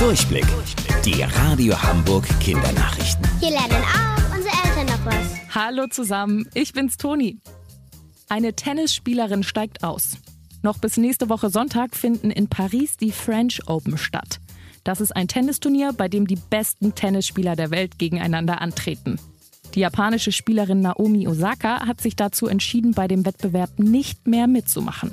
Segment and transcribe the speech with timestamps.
[0.00, 0.46] Durchblick.
[1.04, 3.22] Die Radio Hamburg Kindernachrichten.
[3.38, 5.54] Hier lernen auch unsere Eltern noch was.
[5.54, 7.38] Hallo zusammen, ich bin's Toni.
[8.30, 10.16] Eine Tennisspielerin steigt aus.
[10.62, 14.40] Noch bis nächste Woche Sonntag finden in Paris die French Open statt.
[14.84, 19.20] Das ist ein Tennisturnier, bei dem die besten Tennisspieler der Welt gegeneinander antreten.
[19.74, 25.12] Die japanische Spielerin Naomi Osaka hat sich dazu entschieden, bei dem Wettbewerb nicht mehr mitzumachen.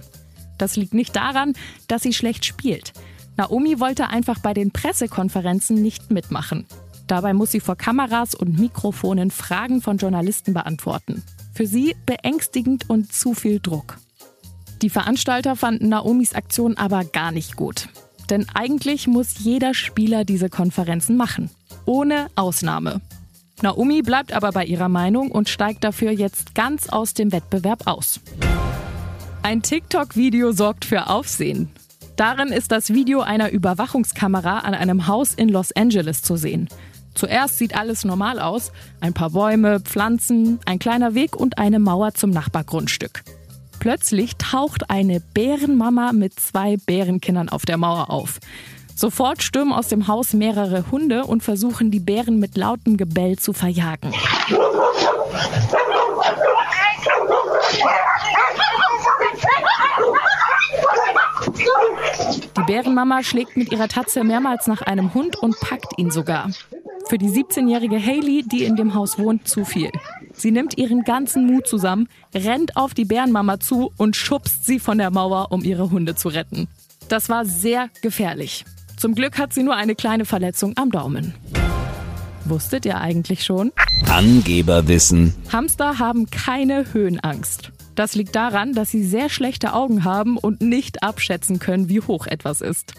[0.58, 1.56] Das liegt nicht daran,
[1.90, 2.94] dass sie schlecht spielt.
[3.38, 6.66] Naomi wollte einfach bei den Pressekonferenzen nicht mitmachen.
[7.06, 11.24] Dabei muss sie vor Kameras und Mikrofonen Fragen von Journalisten beantworten.
[11.54, 14.00] Für sie beängstigend und zu viel Druck.
[14.82, 17.90] Die Veranstalter fanden Naomis Aktion aber gar nicht gut.
[18.30, 21.50] Denn eigentlich muss jeder Spieler diese Konferenzen machen.
[21.86, 23.02] Ohne Ausnahme.
[23.62, 28.20] Naomi bleibt aber bei ihrer Meinung und steigt dafür jetzt ganz aus dem Wettbewerb aus.
[29.42, 31.70] Ein TikTok-Video sorgt für Aufsehen.
[32.18, 36.68] Darin ist das Video einer Überwachungskamera an einem Haus in Los Angeles zu sehen.
[37.14, 38.72] Zuerst sieht alles normal aus.
[39.00, 43.24] Ein paar Bäume, Pflanzen, ein kleiner Weg und eine Mauer zum Nachbargrundstück.
[43.80, 48.40] Plötzlich taucht eine Bärenmama mit zwei Bärenkindern auf der Mauer auf.
[48.96, 53.54] Sofort stürmen aus dem Haus mehrere Hunde und versuchen die Bären mit lautem Gebell zu
[53.54, 54.12] verjagen.
[62.58, 66.50] Die Bärenmama schlägt mit ihrer Tatze mehrmals nach einem Hund und packt ihn sogar.
[67.08, 69.92] Für die 17-jährige Haley, die in dem Haus wohnt, zu viel.
[70.34, 74.98] Sie nimmt ihren ganzen Mut zusammen, rennt auf die Bärenmama zu und schubst sie von
[74.98, 76.68] der Mauer, um ihre Hunde zu retten.
[77.10, 78.66] Das war sehr gefährlich.
[78.98, 81.36] Zum Glück hat sie nur eine kleine Verletzung am Daumen.
[82.46, 83.72] Wusstet ihr eigentlich schon?
[84.10, 85.36] Angeberwissen.
[85.52, 87.72] Hamster haben keine Höhenangst.
[87.98, 92.28] Das liegt daran, dass sie sehr schlechte Augen haben und nicht abschätzen können, wie hoch
[92.28, 92.94] etwas ist.